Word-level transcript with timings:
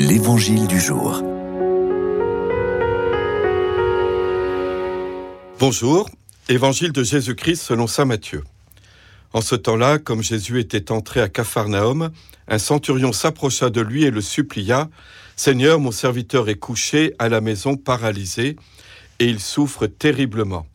L'Évangile 0.00 0.68
du 0.68 0.78
jour. 0.78 1.24
Bonjour, 5.58 6.08
Évangile 6.48 6.92
de 6.92 7.02
Jésus-Christ 7.02 7.60
selon 7.60 7.88
Saint 7.88 8.04
Matthieu. 8.04 8.44
En 9.32 9.40
ce 9.40 9.56
temps-là, 9.56 9.98
comme 9.98 10.22
Jésus 10.22 10.60
était 10.60 10.92
entré 10.92 11.20
à 11.20 11.28
Capharnaüm, 11.28 12.12
un 12.46 12.58
centurion 12.58 13.10
s'approcha 13.10 13.70
de 13.70 13.80
lui 13.80 14.04
et 14.04 14.12
le 14.12 14.20
supplia 14.20 14.88
Seigneur, 15.34 15.80
mon 15.80 15.90
serviteur 15.90 16.48
est 16.48 16.60
couché 16.60 17.14
à 17.18 17.28
la 17.28 17.40
maison 17.40 17.76
paralysé, 17.76 18.54
et 19.18 19.26
il 19.26 19.40
souffre 19.40 19.88
terriblement. 19.88 20.68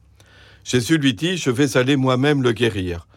Jésus 0.65 0.97
lui 0.97 1.13
dit 1.13 1.37
Je 1.37 1.49
vais 1.49 1.77
aller 1.77 1.95
moi-même 1.95 2.43
le 2.43 2.51
guérir. 2.51 3.07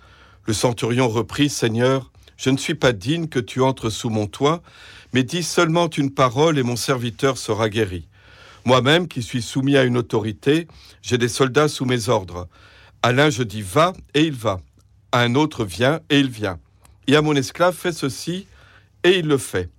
Le 0.44 0.52
centurion 0.52 1.08
reprit 1.08 1.48
Seigneur, 1.48 2.12
je 2.36 2.50
ne 2.50 2.56
suis 2.56 2.74
pas 2.74 2.92
digne 2.92 3.28
que 3.28 3.38
tu 3.38 3.60
entres 3.60 3.90
sous 3.90 4.10
mon 4.10 4.26
toit, 4.26 4.62
mais 5.12 5.22
dis 5.22 5.42
seulement 5.42 5.88
une 5.88 6.12
parole 6.12 6.58
et 6.58 6.62
mon 6.62 6.76
serviteur 6.76 7.38
sera 7.38 7.68
guéri. 7.68 8.08
Moi-même, 8.64 9.08
qui 9.08 9.22
suis 9.22 9.42
soumis 9.42 9.76
à 9.76 9.84
une 9.84 9.96
autorité, 9.96 10.66
j'ai 11.02 11.18
des 11.18 11.28
soldats 11.28 11.68
sous 11.68 11.84
mes 11.84 12.08
ordres. 12.08 12.48
À 13.02 13.12
l'un 13.12 13.30
je 13.30 13.42
dis 13.42 13.62
va, 13.62 13.92
et 14.14 14.22
il 14.22 14.34
va. 14.34 14.60
À 15.12 15.20
un 15.20 15.34
autre 15.36 15.64
vient, 15.64 16.00
et 16.10 16.18
il 16.18 16.30
vient. 16.30 16.58
Et 17.06 17.14
à 17.14 17.22
mon 17.22 17.36
esclave 17.36 17.76
fais 17.76 17.92
ceci, 17.92 18.46
et 19.04 19.18
il 19.18 19.26
le 19.26 19.38
fait. 19.38 19.70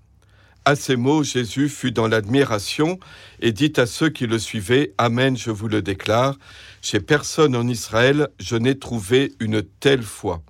À 0.64 0.76
ces 0.76 0.96
mots, 0.96 1.24
Jésus 1.24 1.70
fut 1.70 1.92
dans 1.92 2.08
l'admiration 2.08 3.00
et 3.40 3.52
dit 3.52 3.72
à 3.78 3.86
ceux 3.86 4.10
qui 4.10 4.28
le 4.28 4.40
suivaient, 4.40 4.94
Amen, 4.98 5.38
je 5.38 5.52
vous 5.52 5.68
le 5.68 5.82
déclare, 5.82 6.36
chez 6.82 7.00
personne 7.00 7.56
en 7.56 7.68
Israël 7.68 8.28
je 8.40 8.56
n'ai 8.56 8.78
trouvé 8.78 9.34
une 9.40 9.64
telle 9.64 10.04
foi. 10.04 10.42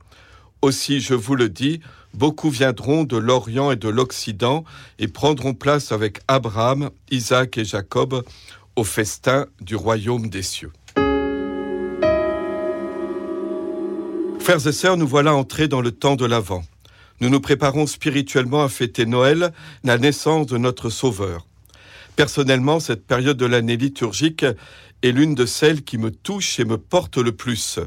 Aussi, 0.61 1.01
je 1.01 1.13
vous 1.13 1.35
le 1.35 1.49
dis, 1.49 1.81
beaucoup 2.13 2.49
viendront 2.49 3.03
de 3.03 3.17
l'Orient 3.17 3.71
et 3.71 3.75
de 3.75 3.89
l'Occident 3.89 4.63
et 4.97 5.07
prendront 5.07 5.53
place 5.53 5.91
avec 5.91 6.19
Abraham, 6.27 6.89
Isaac 7.11 7.57
et 7.57 7.65
Jacob 7.65 8.23
au 8.75 8.83
festin 8.83 9.45
du 9.61 9.75
royaume 9.75 10.29
des 10.29 10.41
cieux. 10.41 10.71
Frères 14.39 14.65
et 14.65 14.71
sœurs, 14.71 14.97
nous 14.97 15.07
voilà 15.07 15.35
entrés 15.35 15.67
dans 15.67 15.81
le 15.81 15.91
temps 15.91 16.15
de 16.15 16.25
l'Avent. 16.25 16.63
Nous 17.19 17.29
nous 17.29 17.41
préparons 17.41 17.85
spirituellement 17.85 18.63
à 18.63 18.69
fêter 18.69 19.05
Noël, 19.05 19.51
la 19.83 19.97
naissance 19.97 20.47
de 20.47 20.57
notre 20.57 20.89
Sauveur. 20.89 21.45
Personnellement, 22.15 22.79
cette 22.79 23.05
période 23.05 23.37
de 23.37 23.45
l'année 23.45 23.77
liturgique 23.77 24.45
est 25.03 25.11
l'une 25.11 25.35
de 25.35 25.45
celles 25.45 25.83
qui 25.83 25.97
me 25.97 26.11
touche 26.11 26.59
et 26.59 26.65
me 26.65 26.77
porte 26.77 27.17
le 27.17 27.31
plus. 27.31 27.79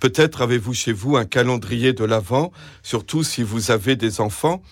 Peut-être 0.00 0.40
avez-vous 0.40 0.72
chez 0.72 0.92
vous 0.92 1.16
un 1.16 1.26
calendrier 1.26 1.92
de 1.92 2.04
l'Avent, 2.04 2.52
surtout 2.82 3.22
si 3.22 3.42
vous 3.42 3.70
avez 3.70 3.96
des 3.96 4.22
enfants. 4.22 4.62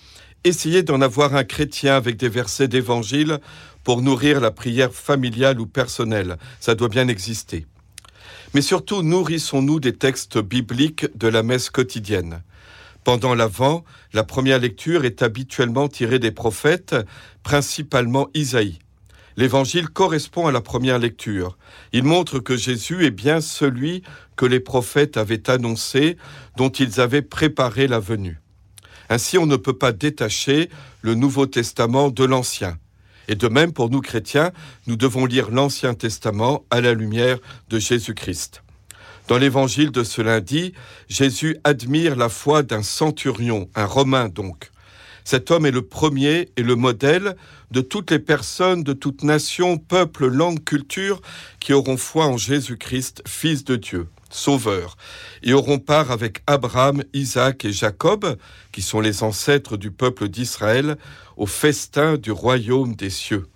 Essayez 0.43 0.81
d'en 0.81 1.01
avoir 1.01 1.35
un 1.35 1.43
chrétien 1.43 1.95
avec 1.95 2.17
des 2.17 2.29
versets 2.29 2.67
d'évangile 2.67 3.39
pour 3.83 4.01
nourrir 4.01 4.41
la 4.41 4.49
prière 4.49 4.91
familiale 4.91 5.59
ou 5.59 5.67
personnelle. 5.67 6.37
Ça 6.59 6.73
doit 6.73 6.89
bien 6.89 7.07
exister. 7.07 7.67
Mais 8.55 8.61
surtout, 8.61 9.03
nourrissons-nous 9.03 9.79
des 9.79 9.93
textes 9.93 10.39
bibliques 10.39 11.05
de 11.15 11.27
la 11.27 11.43
messe 11.43 11.69
quotidienne. 11.69 12.41
Pendant 13.03 13.35
l'Avent, 13.35 13.83
la 14.13 14.23
première 14.23 14.59
lecture 14.59 15.05
est 15.05 15.21
habituellement 15.21 15.87
tirée 15.87 16.19
des 16.19 16.31
prophètes, 16.31 16.95
principalement 17.43 18.29
Isaïe. 18.33 18.79
L'évangile 19.39 19.87
correspond 19.87 20.47
à 20.47 20.51
la 20.51 20.59
première 20.59 20.99
lecture. 20.99 21.57
Il 21.93 22.03
montre 22.03 22.39
que 22.39 22.57
Jésus 22.57 23.05
est 23.05 23.09
bien 23.09 23.39
celui 23.39 24.03
que 24.35 24.45
les 24.45 24.59
prophètes 24.59 25.15
avaient 25.15 25.49
annoncé, 25.49 26.17
dont 26.57 26.67
ils 26.67 26.99
avaient 26.99 27.21
préparé 27.21 27.87
la 27.87 27.99
venue. 27.99 28.41
Ainsi, 29.07 29.37
on 29.37 29.45
ne 29.45 29.55
peut 29.55 29.77
pas 29.77 29.93
détacher 29.93 30.69
le 31.03 31.15
Nouveau 31.15 31.45
Testament 31.45 32.09
de 32.09 32.25
l'Ancien. 32.25 32.77
Et 33.29 33.35
de 33.35 33.47
même, 33.47 33.71
pour 33.71 33.89
nous 33.89 34.01
chrétiens, 34.01 34.51
nous 34.87 34.97
devons 34.97 35.25
lire 35.25 35.51
l'Ancien 35.51 35.93
Testament 35.93 36.65
à 36.69 36.81
la 36.81 36.93
lumière 36.93 37.37
de 37.69 37.79
Jésus-Christ. 37.79 38.61
Dans 39.29 39.37
l'évangile 39.37 39.91
de 39.91 40.03
ce 40.03 40.21
lundi, 40.21 40.73
Jésus 41.07 41.55
admire 41.63 42.17
la 42.17 42.27
foi 42.27 42.61
d'un 42.61 42.83
centurion, 42.83 43.69
un 43.73 43.85
Romain 43.85 44.27
donc. 44.27 44.69
Cet 45.23 45.51
homme 45.51 45.65
est 45.65 45.71
le 45.71 45.81
premier 45.81 46.49
et 46.57 46.63
le 46.63 46.75
modèle 46.75 47.35
de 47.71 47.81
toutes 47.81 48.11
les 48.11 48.19
personnes 48.19 48.83
de 48.83 48.93
toute 48.93 49.23
nation, 49.23 49.77
peuple, 49.77 50.27
langue, 50.27 50.63
culture 50.63 51.21
qui 51.59 51.73
auront 51.73 51.97
foi 51.97 52.25
en 52.25 52.37
Jésus-Christ, 52.37 53.21
Fils 53.27 53.63
de 53.63 53.75
Dieu, 53.75 54.07
Sauveur, 54.29 54.97
et 55.43 55.53
auront 55.53 55.79
part 55.79 56.11
avec 56.11 56.41
Abraham, 56.47 57.03
Isaac 57.13 57.65
et 57.65 57.71
Jacob, 57.71 58.37
qui 58.71 58.81
sont 58.81 59.01
les 59.01 59.23
ancêtres 59.23 59.77
du 59.77 59.91
peuple 59.91 60.29
d'Israël, 60.29 60.97
au 61.37 61.45
festin 61.45 62.17
du 62.17 62.31
royaume 62.31 62.95
des 62.95 63.09
cieux. 63.09 63.47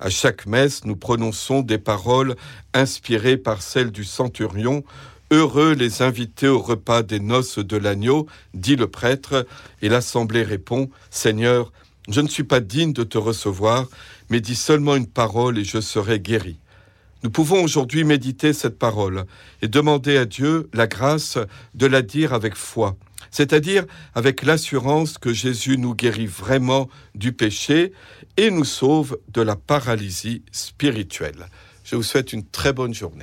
À 0.00 0.10
chaque 0.10 0.46
messe, 0.46 0.84
nous 0.84 0.96
prononçons 0.96 1.62
des 1.62 1.78
paroles 1.78 2.34
inspirées 2.74 3.36
par 3.36 3.62
celles 3.62 3.92
du 3.92 4.04
centurion 4.04 4.84
Heureux 5.30 5.72
les 5.72 6.02
invités 6.02 6.48
au 6.48 6.60
repas 6.60 7.02
des 7.02 7.20
noces 7.20 7.58
de 7.58 7.76
l'agneau, 7.76 8.26
dit 8.52 8.76
le 8.76 8.86
prêtre, 8.86 9.46
et 9.80 9.88
l'assemblée 9.88 10.42
répond, 10.42 10.90
Seigneur, 11.10 11.72
je 12.08 12.20
ne 12.20 12.28
suis 12.28 12.44
pas 12.44 12.60
digne 12.60 12.92
de 12.92 13.04
te 13.04 13.16
recevoir, 13.16 13.88
mais 14.28 14.40
dis 14.40 14.54
seulement 14.54 14.96
une 14.96 15.06
parole 15.06 15.58
et 15.58 15.64
je 15.64 15.80
serai 15.80 16.20
guéri. 16.20 16.58
Nous 17.22 17.30
pouvons 17.30 17.62
aujourd'hui 17.62 18.04
méditer 18.04 18.52
cette 18.52 18.78
parole 18.78 19.24
et 19.62 19.68
demander 19.68 20.18
à 20.18 20.26
Dieu 20.26 20.68
la 20.74 20.86
grâce 20.86 21.38
de 21.74 21.86
la 21.86 22.02
dire 22.02 22.34
avec 22.34 22.54
foi, 22.54 22.96
c'est-à-dire 23.30 23.86
avec 24.14 24.42
l'assurance 24.42 25.16
que 25.16 25.32
Jésus 25.32 25.78
nous 25.78 25.94
guérit 25.94 26.26
vraiment 26.26 26.88
du 27.14 27.32
péché 27.32 27.92
et 28.36 28.50
nous 28.50 28.64
sauve 28.64 29.18
de 29.28 29.40
la 29.40 29.56
paralysie 29.56 30.42
spirituelle. 30.52 31.46
Je 31.82 31.96
vous 31.96 32.02
souhaite 32.02 32.34
une 32.34 32.44
très 32.44 32.74
bonne 32.74 32.92
journée. 32.92 33.12